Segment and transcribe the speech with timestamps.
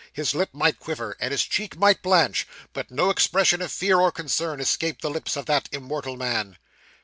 [0.13, 4.11] His lip might quiver, and his cheek might blanch, but no expression of fear or
[4.11, 6.57] concern escaped the lips of that immortal man.